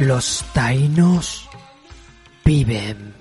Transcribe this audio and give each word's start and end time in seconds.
Los 0.00 0.42
taínos 0.54 1.46
viven. 2.42 3.12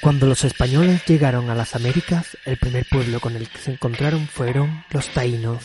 Cuando 0.00 0.26
los 0.26 0.44
españoles 0.44 1.04
llegaron 1.04 1.50
a 1.50 1.54
las 1.54 1.74
Américas, 1.74 2.38
el 2.46 2.56
primer 2.56 2.86
pueblo 2.88 3.20
con 3.20 3.36
el 3.36 3.46
que 3.46 3.58
se 3.58 3.72
encontraron 3.72 4.26
fueron 4.26 4.84
los 4.88 5.08
taínos, 5.08 5.62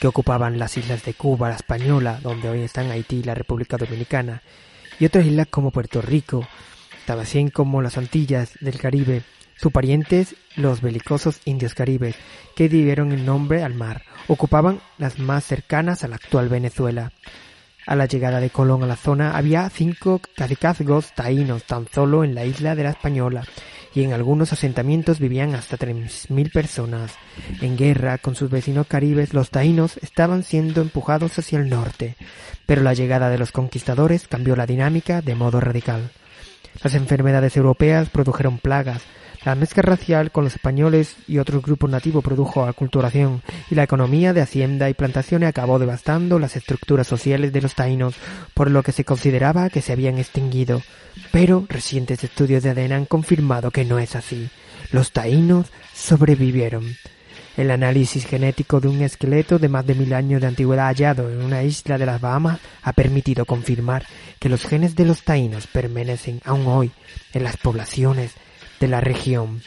que 0.00 0.06
ocupaban 0.06 0.58
las 0.58 0.78
islas 0.78 1.04
de 1.04 1.12
Cuba, 1.12 1.50
la 1.50 1.56
Española, 1.56 2.18
donde 2.22 2.48
hoy 2.48 2.62
están 2.62 2.90
Haití 2.90 3.16
y 3.16 3.22
la 3.24 3.34
República 3.34 3.76
Dominicana, 3.76 4.40
y 4.98 5.06
otras 5.06 5.26
islas 5.26 5.48
como 5.50 5.70
Puerto 5.70 6.00
Rico, 6.00 6.46
también 7.06 7.50
como 7.50 7.82
las 7.82 7.98
Antillas 7.98 8.52
del 8.60 8.78
Caribe, 8.78 9.22
sus 9.56 9.72
parientes, 9.72 10.34
los 10.56 10.80
belicosos 10.80 11.40
indios 11.44 11.74
caribes, 11.74 12.16
que 12.56 12.68
dieron 12.68 13.12
el 13.12 13.24
nombre 13.24 13.62
al 13.62 13.74
mar, 13.74 14.02
ocupaban 14.26 14.80
las 14.98 15.18
más 15.18 15.44
cercanas 15.44 16.04
a 16.04 16.08
la 16.08 16.16
actual 16.16 16.48
Venezuela. 16.48 17.12
A 17.86 17.96
la 17.96 18.06
llegada 18.06 18.40
de 18.40 18.50
Colón 18.50 18.82
a 18.82 18.86
la 18.86 18.96
zona 18.96 19.36
había 19.36 19.68
cinco 19.68 20.20
cacicazgos 20.36 21.12
taínos 21.14 21.64
tan 21.64 21.86
solo 21.88 22.24
en 22.24 22.34
la 22.34 22.46
isla 22.46 22.74
de 22.74 22.82
la 22.82 22.90
Española, 22.90 23.44
y 23.94 24.02
en 24.02 24.12
algunos 24.12 24.52
asentamientos 24.52 25.20
vivían 25.20 25.54
hasta 25.54 25.76
tres 25.76 26.30
mil 26.30 26.50
personas. 26.50 27.12
En 27.60 27.76
guerra 27.76 28.18
con 28.18 28.34
sus 28.34 28.50
vecinos 28.50 28.86
caribes, 28.86 29.34
los 29.34 29.50
taínos 29.50 29.96
estaban 29.98 30.42
siendo 30.42 30.80
empujados 30.80 31.38
hacia 31.38 31.58
el 31.58 31.70
norte, 31.70 32.16
pero 32.66 32.82
la 32.82 32.94
llegada 32.94 33.30
de 33.30 33.38
los 33.38 33.52
conquistadores 33.52 34.26
cambió 34.28 34.56
la 34.56 34.66
dinámica 34.66 35.22
de 35.22 35.34
modo 35.34 35.60
radical. 35.60 36.10
Las 36.82 36.94
enfermedades 36.94 37.56
europeas 37.56 38.08
produjeron 38.08 38.58
plagas, 38.58 39.02
la 39.44 39.54
mezcla 39.54 39.82
racial 39.82 40.32
con 40.32 40.44
los 40.44 40.54
españoles 40.54 41.16
y 41.28 41.36
otros 41.36 41.62
grupos 41.62 41.90
nativos 41.90 42.24
produjo 42.24 42.64
aculturación 42.64 43.42
y 43.70 43.74
la 43.74 43.82
economía 43.82 44.32
de 44.32 44.40
hacienda 44.40 44.88
y 44.88 44.94
plantaciones 44.94 45.50
acabó 45.50 45.78
devastando 45.78 46.38
las 46.38 46.56
estructuras 46.56 47.06
sociales 47.06 47.52
de 47.52 47.60
los 47.60 47.74
taínos, 47.74 48.14
por 48.54 48.70
lo 48.70 48.82
que 48.82 48.92
se 48.92 49.04
consideraba 49.04 49.68
que 49.68 49.82
se 49.82 49.92
habían 49.92 50.16
extinguido. 50.16 50.80
Pero 51.30 51.66
recientes 51.68 52.24
estudios 52.24 52.62
de 52.62 52.70
ADN 52.70 52.92
han 52.92 53.04
confirmado 53.04 53.70
que 53.70 53.84
no 53.84 53.98
es 53.98 54.16
así. 54.16 54.48
Los 54.92 55.12
taínos 55.12 55.66
sobrevivieron. 55.92 56.96
El 57.56 57.70
análisis 57.70 58.26
genético 58.26 58.80
de 58.80 58.88
un 58.88 59.00
esqueleto 59.02 59.60
de 59.60 59.68
más 59.68 59.86
de 59.86 59.94
mil 59.94 60.12
años 60.12 60.40
de 60.40 60.48
antigüedad 60.48 60.86
hallado 60.86 61.30
en 61.30 61.40
una 61.40 61.62
isla 61.62 61.98
de 61.98 62.06
las 62.06 62.20
Bahamas 62.20 62.58
ha 62.82 62.92
permitido 62.92 63.44
confirmar 63.44 64.04
que 64.40 64.48
los 64.48 64.64
genes 64.64 64.96
de 64.96 65.04
los 65.04 65.22
taínos 65.22 65.68
permanecen 65.68 66.40
aún 66.44 66.66
hoy 66.66 66.90
en 67.32 67.44
las 67.44 67.56
poblaciones 67.56 68.32
de 68.80 68.88
la 68.88 69.00
región. 69.00 69.62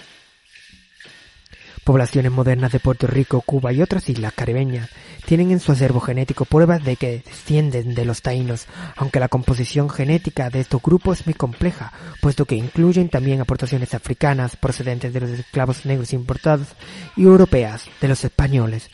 Poblaciones 1.87 2.33
modernas 2.33 2.73
de 2.73 2.81
Puerto 2.81 3.07
Rico, 3.07 3.39
Cuba 3.39 3.71
y 3.71 3.81
otras 3.81 4.09
islas 4.09 4.33
caribeñas 4.33 4.89
tienen 5.25 5.51
en 5.51 5.61
su 5.61 5.71
acervo 5.71 6.01
genético 6.01 6.43
pruebas 6.43 6.83
de 6.83 6.97
que 6.97 7.23
descienden 7.25 7.95
de 7.95 8.03
los 8.03 8.21
taínos, 8.21 8.67
aunque 8.97 9.21
la 9.21 9.29
composición 9.29 9.89
genética 9.89 10.49
de 10.49 10.59
estos 10.59 10.81
grupos 10.81 11.21
es 11.21 11.27
muy 11.27 11.33
compleja, 11.33 11.93
puesto 12.19 12.43
que 12.43 12.55
incluyen 12.55 13.07
también 13.07 13.39
aportaciones 13.39 13.93
africanas 13.93 14.57
procedentes 14.57 15.13
de 15.13 15.21
los 15.21 15.29
esclavos 15.29 15.85
negros 15.85 16.11
importados 16.11 16.67
y 17.15 17.23
europeas 17.23 17.85
de 18.01 18.09
los 18.09 18.21
españoles. 18.25 18.89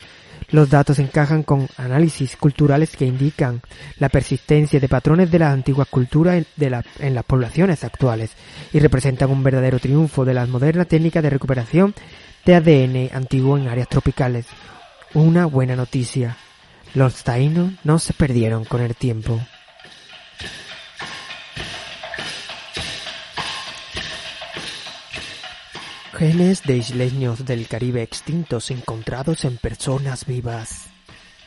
Los 0.50 0.70
datos 0.70 1.00
encajan 1.00 1.42
con 1.42 1.66
análisis 1.76 2.36
culturales 2.36 2.96
que 2.96 3.06
indican 3.06 3.60
la 3.98 4.08
persistencia 4.08 4.78
de 4.78 4.88
patrones 4.88 5.32
de 5.32 5.40
la 5.40 5.50
antigua 5.50 5.84
cultura 5.84 6.36
en, 6.36 6.46
en 7.00 7.14
las 7.16 7.24
poblaciones 7.24 7.82
actuales 7.82 8.30
y 8.72 8.78
representan 8.78 9.32
un 9.32 9.42
verdadero 9.42 9.80
triunfo 9.80 10.24
de 10.24 10.34
las 10.34 10.48
modernas 10.48 10.86
técnicas 10.86 11.24
de 11.24 11.30
recuperación 11.30 11.92
de 12.44 12.54
ADN 12.54 13.16
antiguo 13.16 13.56
en 13.56 13.68
áreas 13.68 13.88
tropicales. 13.88 14.46
Una 15.14 15.46
buena 15.46 15.76
noticia. 15.76 16.36
Los 16.94 17.24
taínos 17.24 17.72
no 17.84 17.98
se 17.98 18.12
perdieron 18.12 18.64
con 18.64 18.80
el 18.80 18.94
tiempo. 18.94 19.40
Genes 26.16 26.62
de 26.62 26.76
isleños 26.76 27.44
del 27.44 27.66
Caribe 27.66 28.02
extintos 28.02 28.70
encontrados 28.70 29.44
en 29.44 29.56
personas 29.56 30.26
vivas. 30.26 30.86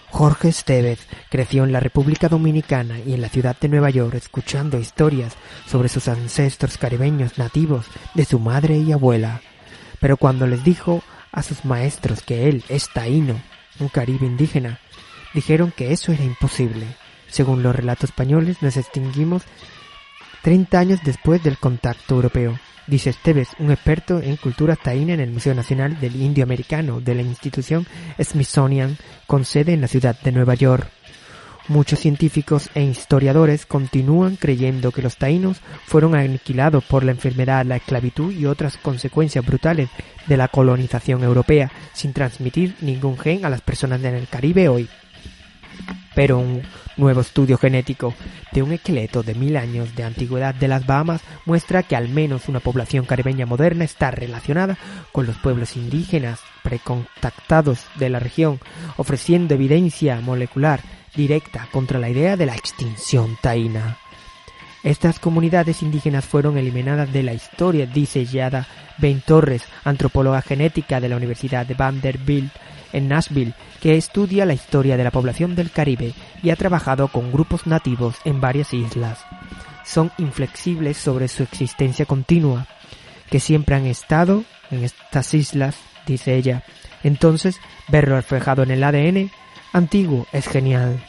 Jorge 0.09 0.49
Estevez 0.49 0.99
creció 1.29 1.63
en 1.63 1.71
la 1.71 1.79
República 1.79 2.27
Dominicana 2.27 2.99
y 2.99 3.13
en 3.13 3.21
la 3.21 3.29
ciudad 3.29 3.57
de 3.59 3.69
Nueva 3.69 3.89
York 3.89 4.15
escuchando 4.15 4.79
historias 4.79 5.33
sobre 5.67 5.89
sus 5.89 6.07
ancestros 6.07 6.77
caribeños 6.77 7.37
nativos 7.37 7.85
de 8.13 8.25
su 8.25 8.39
madre 8.39 8.77
y 8.77 8.91
abuela. 8.91 9.41
Pero 9.99 10.17
cuando 10.17 10.47
les 10.47 10.63
dijo 10.63 11.03
a 11.31 11.43
sus 11.43 11.65
maestros 11.65 12.21
que 12.21 12.49
él 12.49 12.63
es 12.69 12.89
taíno, 12.89 13.39
un 13.79 13.89
caribe 13.89 14.25
indígena, 14.25 14.79
dijeron 15.33 15.73
que 15.75 15.91
eso 15.91 16.11
era 16.11 16.23
imposible. 16.23 16.85
Según 17.29 17.63
los 17.63 17.75
relatos 17.75 18.09
españoles, 18.09 18.61
nos 18.61 18.77
extinguimos 18.77 19.43
30 20.43 20.79
años 20.79 20.99
después 21.03 21.43
del 21.43 21.57
contacto 21.57 22.15
europeo. 22.15 22.57
Dice 22.87 23.09
Esteves, 23.09 23.49
un 23.59 23.71
experto 23.71 24.21
en 24.21 24.37
cultura 24.37 24.77
taína 24.77 25.13
en 25.13 25.19
el 25.19 25.31
Museo 25.31 25.53
Nacional 25.53 25.99
del 25.99 26.15
Indio 26.15 26.45
Americano 26.45 27.01
de 27.01 27.15
la 27.15 27.21
institución 27.21 27.85
Smithsonian, 28.17 28.97
con 29.25 29.43
sede 29.43 29.73
en 29.73 29.81
la 29.81 29.89
ciudad 29.89 30.17
de 30.21 30.31
Nueva 30.31 30.53
York. 30.53 30.89
Muchos 31.69 31.99
científicos 31.99 32.69
e 32.75 32.83
historiadores 32.83 33.65
continúan 33.65 34.37
creyendo 34.37 34.93
que 34.93 35.01
los 35.01 35.17
taínos 35.17 35.59
fueron 35.85 36.15
aniquilados 36.15 36.81
por 36.85 37.03
la 37.03 37.11
enfermedad, 37.11 37.65
la 37.65 37.75
esclavitud 37.75 38.31
y 38.31 38.45
otras 38.45 38.77
consecuencias 38.77 39.45
brutales 39.45 39.89
de 40.27 40.37
la 40.37 40.47
colonización 40.47 41.25
europea, 41.25 41.69
sin 41.91 42.13
transmitir 42.13 42.75
ningún 42.79 43.17
gen 43.17 43.43
a 43.43 43.49
las 43.49 43.59
personas 43.59 44.01
del 44.01 44.29
Caribe 44.29 44.69
hoy. 44.69 44.87
Pero 46.15 46.39
un 46.39 46.63
nuevo 46.95 47.19
estudio 47.19 47.57
genético 47.57 48.13
de 48.53 48.63
un 48.63 48.71
esqueleto 48.71 49.21
de 49.21 49.35
mil 49.35 49.57
años 49.57 49.93
de 49.93 50.03
antigüedad 50.03 50.55
de 50.55 50.69
las 50.69 50.87
Bahamas 50.87 51.21
muestra 51.45 51.83
que 51.83 51.97
al 51.97 52.07
menos 52.07 52.47
una 52.47 52.61
población 52.61 53.05
caribeña 53.05 53.45
moderna 53.45 53.83
está 53.83 54.09
relacionada 54.09 54.77
con 55.11 55.27
los 55.27 55.35
pueblos 55.37 55.75
indígenas 55.75 56.39
precontactados 56.63 57.85
de 57.95 58.09
la 58.09 58.19
región, 58.19 58.59
ofreciendo 58.95 59.53
evidencia 59.53 60.21
molecular 60.21 60.79
directa 61.17 61.67
contra 61.71 61.99
la 61.99 62.09
idea 62.09 62.37
de 62.37 62.45
la 62.45 62.55
extinción 62.55 63.37
taína. 63.41 63.97
Estas 64.83 65.19
comunidades 65.19 65.81
indígenas 65.81 66.23
fueron 66.23 66.57
eliminadas 66.57 67.11
de 67.11 67.23
la 67.23 67.33
historia, 67.33 67.85
dice 67.85 68.25
Yada 68.25 68.67
Ben 68.99 69.21
Torres, 69.21 69.63
antropóloga 69.83 70.41
genética 70.41 71.01
de 71.01 71.09
la 71.09 71.17
Universidad 71.17 71.65
de 71.65 71.73
Vanderbilt 71.73 72.53
en 72.93 73.09
Nashville, 73.09 73.53
que 73.81 73.97
estudia 73.97 74.45
la 74.45 74.53
historia 74.53 74.95
de 74.95 75.03
la 75.03 75.11
población 75.11 75.55
del 75.55 75.71
Caribe 75.71 76.13
y 76.41 76.51
ha 76.51 76.55
trabajado 76.55 77.09
con 77.09 77.31
grupos 77.31 77.67
nativos 77.67 78.15
en 78.23 78.39
varias 78.39 78.73
islas. 78.73 79.25
Son 79.83 80.11
inflexibles 80.17 80.97
sobre 80.97 81.27
su 81.27 81.43
existencia 81.43 82.05
continua, 82.05 82.67
que 83.29 83.39
siempre 83.39 83.75
han 83.75 83.87
estado 83.87 84.43
en 84.71 84.83
estas 84.83 85.33
islas, 85.33 85.75
dice 86.05 86.35
ella. 86.35 86.63
Entonces, 87.03 87.59
verlo 87.89 88.15
reflejado 88.15 88.63
en 88.63 88.71
el 88.71 88.83
ADN 88.83 89.31
antiguo 89.73 90.27
es 90.31 90.47
genial. 90.47 91.03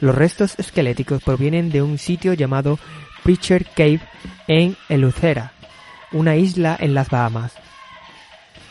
Los 0.00 0.14
restos 0.14 0.58
esqueléticos 0.58 1.22
provienen 1.22 1.70
de 1.70 1.82
un 1.82 1.98
sitio 1.98 2.34
llamado 2.34 2.78
Preacher 3.22 3.64
Cave 3.64 4.00
en 4.46 4.76
Eleuthera, 4.88 5.52
una 6.12 6.36
isla 6.36 6.76
en 6.78 6.94
las 6.94 7.08
Bahamas. 7.08 7.52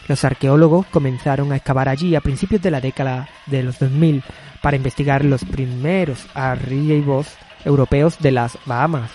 Los 0.07 0.23
arqueólogos 0.23 0.85
comenzaron 0.87 1.51
a 1.51 1.55
excavar 1.55 1.89
allí 1.89 2.15
a 2.15 2.21
principios 2.21 2.61
de 2.61 2.71
la 2.71 2.79
década 2.79 3.27
de 3.47 3.63
los 3.63 3.79
2000 3.79 4.23
para 4.61 4.77
investigar 4.77 5.25
los 5.25 5.43
primeros 5.43 6.27
arribos 6.35 7.27
europeos 7.65 8.19
de 8.19 8.31
las 8.31 8.57
Bahamas, 8.65 9.11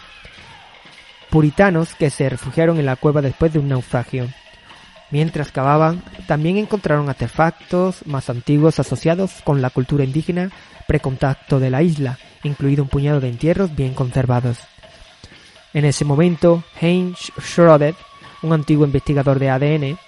puritanos 1.30 1.94
que 1.94 2.10
se 2.10 2.28
refugiaron 2.28 2.78
en 2.78 2.86
la 2.86 2.96
cueva 2.96 3.22
después 3.22 3.52
de 3.52 3.60
un 3.60 3.68
naufragio. 3.68 4.28
Mientras 5.10 5.50
cavaban, 5.50 6.02
también 6.26 6.56
encontraron 6.56 7.08
artefactos 7.08 8.06
más 8.06 8.30
antiguos 8.30 8.78
asociados 8.78 9.42
con 9.42 9.60
la 9.60 9.70
cultura 9.70 10.04
indígena 10.04 10.50
precontacto 10.86 11.60
de 11.60 11.70
la 11.70 11.82
isla, 11.82 12.18
incluido 12.42 12.82
un 12.82 12.88
puñado 12.88 13.20
de 13.20 13.28
entierros 13.28 13.74
bien 13.74 13.94
conservados. 13.94 14.58
En 15.72 15.84
ese 15.84 16.04
momento, 16.04 16.64
Heinz 16.80 17.32
Schröder, 17.38 17.94
un 18.42 18.52
antiguo 18.52 18.86
investigador 18.86 19.38
de 19.38 19.50
ADN, 19.50 19.98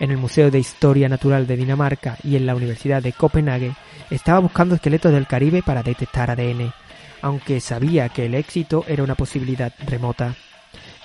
en 0.00 0.10
el 0.10 0.16
Museo 0.16 0.50
de 0.50 0.58
Historia 0.58 1.08
Natural 1.08 1.46
de 1.46 1.56
Dinamarca 1.56 2.16
y 2.24 2.34
en 2.34 2.46
la 2.46 2.56
Universidad 2.56 3.02
de 3.02 3.12
Copenhague, 3.12 3.74
estaba 4.10 4.40
buscando 4.40 4.74
esqueletos 4.74 5.12
del 5.12 5.28
Caribe 5.28 5.62
para 5.62 5.82
detectar 5.82 6.30
ADN, 6.30 6.72
aunque 7.20 7.60
sabía 7.60 8.08
que 8.08 8.26
el 8.26 8.34
éxito 8.34 8.84
era 8.88 9.04
una 9.04 9.14
posibilidad 9.14 9.72
remota. 9.86 10.34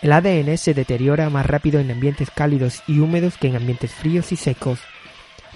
El 0.01 0.11
ADN 0.11 0.57
se 0.57 0.73
deteriora 0.73 1.29
más 1.29 1.45
rápido 1.45 1.79
en 1.79 1.89
ambientes 1.89 2.29
cálidos 2.29 2.83
y 2.87 2.99
húmedos 2.99 3.37
que 3.37 3.47
en 3.47 3.55
ambientes 3.55 3.91
fríos 3.91 4.31
y 4.31 4.35
secos. 4.35 4.79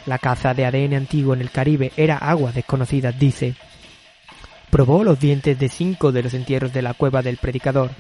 La 0.08 0.18
caza 0.18 0.56
de 0.56 0.66
ADN 0.66 0.96
antiguo 0.96 1.36
en 1.36 1.42
el 1.42 1.52
Caribe 1.52 1.92
era 1.96 2.18
agua 2.18 2.52
desconocida, 2.52 3.12
dice. 3.12 3.56
Probó 4.72 5.04
los 5.04 5.20
dientes 5.20 5.60
de 5.60 5.70
cinco 5.70 6.12
de 6.12 6.24
los 6.24 6.34
entierros 6.34 6.74
de 6.74 6.82
la 6.82 6.96
cueva 6.96 7.22
del 7.22 7.38
predicador, 7.38 7.92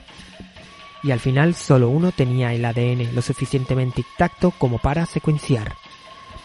y 1.03 1.11
al 1.11 1.19
final 1.19 1.53
solo 1.53 1.89
uno 1.89 2.11
tenía 2.11 2.53
el 2.53 2.65
ADN 2.65 3.13
lo 3.13 3.21
suficientemente 3.21 4.01
intacto 4.01 4.51
como 4.51 4.79
para 4.79 5.05
secuenciar. 5.05 5.73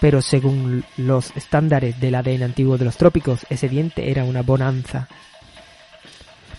Pero 0.01 0.21
según 0.21 0.85
los 0.99 1.35
estándares 1.37 1.99
del 2.01 2.17
ADN 2.17 2.43
antiguo 2.43 2.77
de 2.77 2.85
los 2.85 2.99
trópicos, 2.99 3.47
ese 3.49 3.69
diente 3.69 4.11
era 4.11 4.25
una 4.25 4.43
bonanza. 4.43 5.09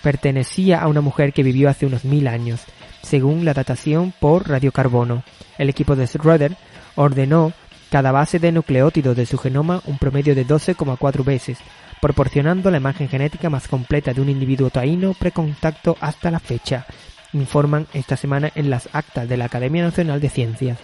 Pertenecía 0.02 0.82
a 0.82 0.88
una 0.88 1.02
mujer 1.02 1.34
que 1.34 1.44
vivió 1.44 1.70
hace 1.70 1.86
unos 1.86 2.04
mil 2.04 2.28
años, 2.28 2.62
según 3.08 3.46
la 3.46 3.54
datación 3.54 4.14
por 4.20 4.48
radiocarbono. 4.50 5.24
El 5.58 5.70
equipo 5.70 5.96
de 5.96 6.06
Schroeder 6.08 6.58
ordenó 6.96 7.54
cada 7.90 8.12
base 8.12 8.38
de 8.38 8.52
nucleótido 8.52 9.16
de 9.16 9.26
su 9.26 9.38
genoma 9.38 9.82
un 9.86 9.98
promedio 9.98 10.36
de 10.36 10.46
12,4 10.46 11.24
veces, 11.24 11.58
proporcionando 12.02 12.70
la 12.70 12.78
imagen 12.78 13.08
genética 13.08 13.50
más 13.50 13.70
completa 13.70 14.14
de 14.14 14.22
un 14.22 14.30
individuo 14.30 14.70
taíno 14.70 15.14
precontacto 15.14 15.96
hasta 16.02 16.30
la 16.30 16.40
fecha, 16.40 16.86
informan 17.32 17.88
esta 17.94 18.18
semana 18.18 18.52
en 18.56 18.70
las 18.70 18.90
actas 18.92 19.30
de 19.30 19.38
la 19.38 19.46
Academia 19.46 19.84
Nacional 19.84 20.20
de 20.20 20.30
Ciencias. 20.30 20.78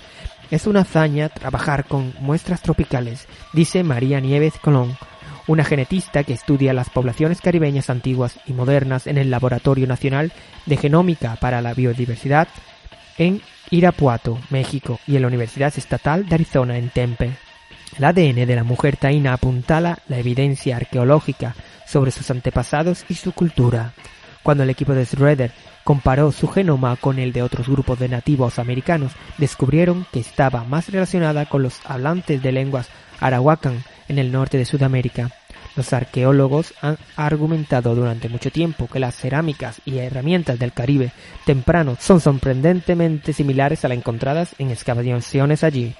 Es 0.49 0.65
una 0.65 0.81
hazaña 0.81 1.27
trabajar 1.27 1.85
con 1.85 2.13
muestras 2.21 2.61
tropicales, 2.61 3.27
dice 3.51 3.83
María 3.83 4.21
Nieves 4.21 4.53
Colón, 4.61 4.97
una 5.47 5.63
genetista 5.63 6.23
que 6.23 6.33
estudia 6.33 6.73
las 6.73 6.89
poblaciones 6.89 7.41
caribeñas 7.41 7.89
antiguas 7.89 8.39
y 8.45 8.53
modernas 8.53 9.07
en 9.07 9.17
el 9.17 9.29
Laboratorio 9.29 9.87
Nacional 9.87 10.31
de 10.65 10.77
Genómica 10.77 11.35
para 11.39 11.61
la 11.61 11.73
Biodiversidad 11.73 12.47
en 13.17 13.41
Irapuato, 13.69 14.39
México, 14.49 14.99
y 15.07 15.15
en 15.15 15.23
la 15.23 15.27
Universidad 15.27 15.73
Estatal 15.75 16.27
de 16.27 16.35
Arizona 16.35 16.77
en 16.77 16.89
Tempe. 16.89 17.31
El 17.97 18.05
ADN 18.05 18.47
de 18.47 18.55
la 18.55 18.63
mujer 18.63 18.97
taína 18.97 19.33
apuntala 19.33 19.99
la 20.07 20.17
evidencia 20.17 20.77
arqueológica 20.77 21.55
sobre 21.85 22.11
sus 22.11 22.29
antepasados 22.31 23.05
y 23.09 23.15
su 23.15 23.33
cultura. 23.33 23.93
Cuando 24.41 24.63
el 24.63 24.69
equipo 24.69 24.93
de 24.93 25.05
Schroeder 25.05 25.51
comparó 25.83 26.31
su 26.31 26.47
genoma 26.47 26.95
con 26.95 27.19
el 27.19 27.33
de 27.33 27.43
otros 27.43 27.67
grupos 27.67 27.99
de 27.99 28.09
nativos 28.09 28.59
americanos, 28.59 29.13
descubrieron 29.37 30.05
que 30.11 30.19
estaba 30.19 30.63
más 30.63 30.89
relacionada 30.89 31.45
con 31.45 31.63
los 31.63 31.79
hablantes 31.85 32.41
de 32.41 32.51
lenguas 32.51 32.89
arahuacan 33.19 33.83
en 34.07 34.19
el 34.19 34.31
norte 34.31 34.57
de 34.57 34.65
Sudamérica. 34.65 35.31
Los 35.75 35.91
arqueólogos 35.91 36.73
han 36.81 36.97
argumentado 37.15 37.95
durante 37.95 38.29
mucho 38.29 38.51
tiempo 38.51 38.87
que 38.87 38.99
las 38.99 39.15
cerámicas 39.15 39.81
y 39.85 39.97
herramientas 39.97 40.59
del 40.59 40.71
Caribe 40.71 41.11
temprano 41.45 41.97
son 41.99 42.21
sorprendentemente 42.21 43.33
similares 43.33 43.83
a 43.83 43.87
las 43.87 43.97
encontradas 43.97 44.55
en 44.59 44.69
excavaciones 44.69 45.63
allí. 45.63 45.95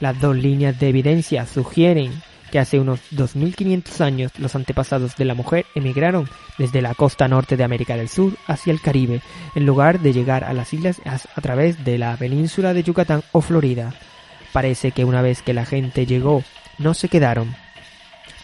Las 0.00 0.20
dos 0.20 0.36
líneas 0.36 0.78
de 0.78 0.90
evidencia 0.90 1.46
sugieren 1.46 2.12
que 2.50 2.58
hace 2.58 2.78
unos 2.78 3.00
2500 3.10 4.00
años 4.02 4.32
los 4.38 4.54
antepasados 4.54 5.16
de 5.16 5.24
la 5.24 5.34
mujer 5.34 5.64
emigraron 5.74 6.28
desde 6.58 6.82
la 6.82 6.94
costa 6.94 7.28
norte 7.28 7.56
de 7.56 7.64
América 7.64 7.96
del 7.96 8.08
Sur 8.08 8.34
hacia 8.46 8.72
el 8.72 8.80
Caribe, 8.80 9.22
en 9.54 9.66
lugar 9.66 10.00
de 10.00 10.12
llegar 10.12 10.44
a 10.44 10.52
las 10.52 10.72
islas 10.72 11.00
a 11.06 11.40
través 11.40 11.84
de 11.84 11.98
la 11.98 12.16
península 12.16 12.74
de 12.74 12.82
Yucatán 12.82 13.22
o 13.32 13.40
Florida. 13.40 13.94
Parece 14.52 14.92
que 14.92 15.04
una 15.04 15.22
vez 15.22 15.42
que 15.42 15.54
la 15.54 15.66
gente 15.66 16.06
llegó, 16.06 16.42
no 16.78 16.94
se 16.94 17.08
quedaron. 17.08 17.54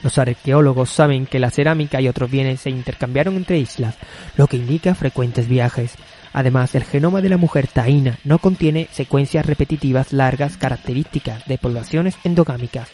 Los 0.03 0.19
arqueólogos 0.19 0.91
saben 0.91 1.27
que 1.27 1.39
la 1.39 1.51
cerámica 1.51 2.01
y 2.01 2.09
otros 2.09 2.31
bienes 2.31 2.61
se 2.61 2.71
intercambiaron 2.71 3.37
entre 3.37 3.59
islas, 3.59 3.97
lo 4.37 4.49
que 4.49 4.57
indica 4.57 4.95
frecuentes 4.95 5.49
viajes. 5.49 5.95
Además, 6.33 6.75
el 6.75 6.85
genoma 6.85 7.21
de 7.21 7.29
la 7.29 7.37
mujer 7.37 7.69
taína 7.69 8.19
no 8.25 8.39
contiene 8.39 8.89
secuencias 8.91 9.47
repetitivas 9.47 10.13
largas 10.13 10.57
características 10.57 11.47
de 11.47 11.59
poblaciones 11.59 12.17
endogámicas. 12.25 12.89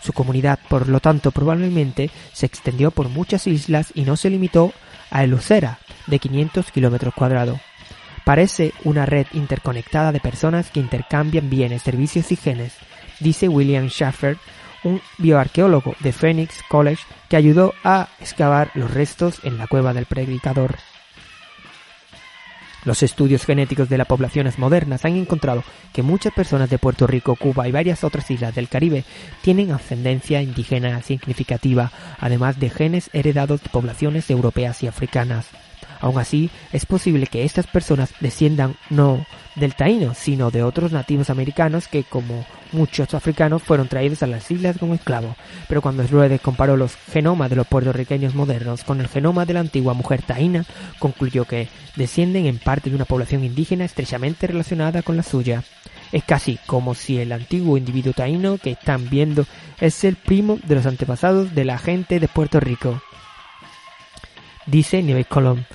Su 0.00 0.12
comunidad, 0.12 0.58
por 0.68 0.88
lo 0.88 1.00
tanto, 1.00 1.32
probablemente 1.32 2.10
se 2.32 2.46
extendió 2.46 2.90
por 2.90 3.08
muchas 3.08 3.46
islas 3.46 3.92
y 3.94 4.02
no 4.02 4.16
se 4.16 4.30
limitó 4.30 4.72
a 5.10 5.24
Elucera, 5.24 5.78
de 6.06 6.18
500 6.18 6.70
kilómetros 6.70 7.14
cuadrados. 7.14 7.60
Parece 8.24 8.72
una 8.84 9.04
red 9.04 9.26
interconectada 9.32 10.12
de 10.12 10.20
personas 10.20 10.70
que 10.70 10.80
intercambian 10.80 11.50
bienes, 11.50 11.82
servicios 11.82 12.30
y 12.30 12.36
genes, 12.36 12.74
dice 13.20 13.48
William 13.48 13.88
Schaffer, 13.88 14.38
un 14.84 15.00
bioarqueólogo 15.18 15.94
de 16.00 16.12
Phoenix 16.12 16.62
College 16.68 17.02
que 17.28 17.36
ayudó 17.36 17.74
a 17.84 18.08
excavar 18.20 18.70
los 18.74 18.92
restos 18.92 19.40
en 19.44 19.58
la 19.58 19.66
cueva 19.66 19.94
del 19.94 20.06
predicador. 20.06 20.76
Los 22.84 23.04
estudios 23.04 23.44
genéticos 23.44 23.88
de 23.88 23.96
las 23.96 24.08
poblaciones 24.08 24.58
modernas 24.58 25.04
han 25.04 25.16
encontrado 25.16 25.62
que 25.92 26.02
muchas 26.02 26.32
personas 26.32 26.68
de 26.68 26.78
Puerto 26.78 27.06
Rico, 27.06 27.36
Cuba 27.36 27.68
y 27.68 27.72
varias 27.72 28.02
otras 28.02 28.28
islas 28.30 28.56
del 28.56 28.68
Caribe 28.68 29.04
tienen 29.40 29.70
ascendencia 29.70 30.42
indígena 30.42 31.00
significativa, 31.02 31.92
además 32.18 32.58
de 32.58 32.70
genes 32.70 33.08
heredados 33.12 33.62
de 33.62 33.68
poblaciones 33.68 34.28
europeas 34.30 34.82
y 34.82 34.88
africanas. 34.88 35.46
Aun 36.00 36.18
así, 36.18 36.50
es 36.72 36.86
posible 36.86 37.26
que 37.26 37.44
estas 37.44 37.66
personas 37.66 38.12
desciendan 38.20 38.76
no 38.90 39.24
del 39.54 39.74
taíno, 39.74 40.14
sino 40.14 40.50
de 40.50 40.62
otros 40.62 40.92
nativos 40.92 41.30
americanos 41.30 41.88
que, 41.88 42.04
como 42.04 42.44
muchos 42.72 43.12
africanos, 43.14 43.62
fueron 43.62 43.88
traídos 43.88 44.22
a 44.22 44.26
las 44.26 44.50
islas 44.50 44.78
como 44.78 44.94
esclavos. 44.94 45.36
Pero 45.68 45.82
cuando 45.82 46.04
Schroeder 46.04 46.40
comparó 46.40 46.76
los 46.76 46.96
genomas 46.96 47.50
de 47.50 47.56
los 47.56 47.66
puertorriqueños 47.66 48.34
modernos 48.34 48.84
con 48.84 49.00
el 49.00 49.08
genoma 49.08 49.44
de 49.44 49.54
la 49.54 49.60
antigua 49.60 49.94
mujer 49.94 50.22
taína, 50.22 50.64
concluyó 50.98 51.44
que 51.44 51.68
descienden 51.96 52.46
en 52.46 52.58
parte 52.58 52.90
de 52.90 52.96
una 52.96 53.04
población 53.04 53.44
indígena 53.44 53.84
estrechamente 53.84 54.46
relacionada 54.46 55.02
con 55.02 55.16
la 55.16 55.22
suya. 55.22 55.62
Es 56.12 56.24
casi 56.24 56.58
como 56.66 56.94
si 56.94 57.18
el 57.18 57.32
antiguo 57.32 57.78
individuo 57.78 58.12
taíno 58.12 58.58
que 58.58 58.72
están 58.72 59.08
viendo 59.08 59.46
es 59.80 60.04
el 60.04 60.16
primo 60.16 60.58
de 60.64 60.74
los 60.74 60.86
antepasados 60.86 61.54
de 61.54 61.64
la 61.64 61.78
gente 61.78 62.20
de 62.20 62.28
Puerto 62.28 62.60
Rico. 62.60 63.02
Dice 64.66 65.02
Nieves 65.02 65.26
Colón. 65.26 65.66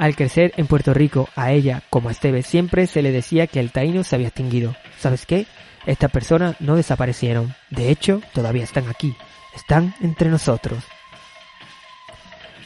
Al 0.00 0.16
crecer 0.16 0.54
en 0.56 0.66
Puerto 0.66 0.94
Rico, 0.94 1.28
a 1.36 1.52
ella, 1.52 1.82
como 1.90 2.08
a 2.08 2.12
Esteves, 2.12 2.46
siempre 2.46 2.86
se 2.86 3.02
le 3.02 3.12
decía 3.12 3.46
que 3.46 3.60
el 3.60 3.70
taíno 3.70 4.02
se 4.02 4.14
había 4.14 4.28
extinguido. 4.28 4.74
¿Sabes 4.98 5.26
qué? 5.26 5.44
Estas 5.84 6.10
personas 6.10 6.58
no 6.58 6.74
desaparecieron. 6.74 7.54
De 7.68 7.90
hecho, 7.90 8.22
todavía 8.32 8.64
están 8.64 8.88
aquí. 8.88 9.14
Están 9.54 9.94
entre 10.00 10.30
nosotros. 10.30 10.82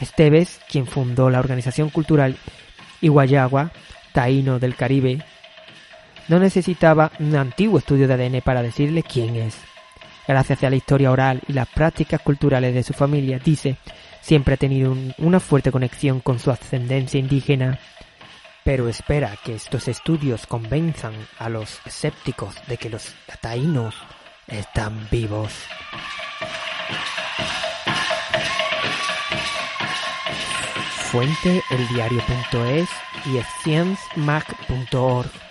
Esteves, 0.01 0.61
quien 0.71 0.87
fundó 0.87 1.29
la 1.29 1.41
organización 1.41 1.91
cultural 1.91 2.37
Iguayagua, 3.01 3.73
taíno 4.13 4.61
del 4.61 4.77
Caribe, 4.77 5.19
no 6.29 6.39
necesitaba 6.39 7.11
un 7.19 7.35
antiguo 7.35 7.81
estudio 7.81 8.07
de 8.07 8.15
ADN 8.15 8.43
para 8.43 8.63
decirle 8.63 9.03
quién 9.03 9.35
es. 9.35 9.57
Gracias 10.29 10.63
a 10.63 10.71
la 10.71 10.77
historia 10.77 11.11
oral 11.11 11.41
y 11.49 11.53
las 11.53 11.67
prácticas 11.67 12.21
culturales 12.21 12.73
de 12.75 12.85
su 12.85 12.93
familia, 12.93 13.41
dice, 13.45 13.77
Siempre 14.25 14.55
ha 14.55 14.57
tenido 14.57 14.97
una 15.19 15.39
fuerte 15.39 15.71
conexión 15.71 16.21
con 16.21 16.39
su 16.39 16.51
ascendencia 16.51 17.21
indígena, 17.21 17.79
pero 18.65 18.89
espera 18.89 19.37
que 19.45 19.55
estos 19.55 19.87
estudios 19.87 20.47
convenzan 20.47 21.13
a 21.39 21.51
los 21.51 21.79
escépticos 21.85 22.55
de 22.67 22.79
que 22.79 22.89
los 22.89 23.15
taínos 23.43 23.95
están 24.47 25.09
vivos. 25.11 25.53
Fuente 31.11 31.63
eldiario.es 31.71 32.89
y 33.27 33.39
sciencemac.org 33.61 35.44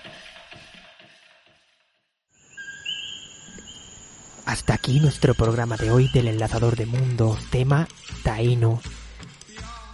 Hasta 4.53 4.75
aquí 4.75 5.00
nuestro 5.00 5.33
programa 5.33 5.77
de 5.77 5.89
hoy 5.89 6.10
del 6.13 6.27
enlazador 6.27 6.75
de 6.75 6.86
mundos, 6.86 7.39
tema 7.50 7.88
taíno. 8.22 8.79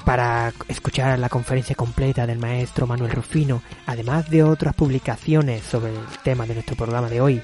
Para 0.04 0.52
escuchar 0.68 1.18
la 1.18 1.30
conferencia 1.30 1.78
completa 1.78 2.28
del 2.28 2.40
maestro 2.40 2.86
Manuel 2.86 3.12
Rufino, 3.12 3.62
además 3.86 4.30
de 4.30 4.44
otras 4.44 4.76
publicaciones 4.76 5.64
sobre 5.64 5.94
el 5.94 6.06
tema 6.26 6.46
de 6.46 6.56
nuestro 6.56 6.76
programa 6.76 7.08
de 7.08 7.22
hoy, 7.22 7.42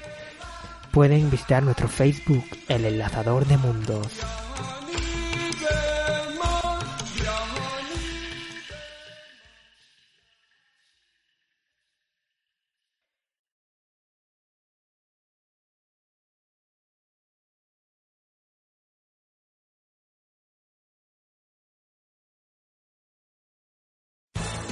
pueden 0.92 1.30
visitar 1.30 1.62
nuestro 1.62 1.88
Facebook, 1.88 2.44
El 2.68 2.84
Enlazador 2.84 3.46
de 3.46 3.56
Mundos. 3.56 4.12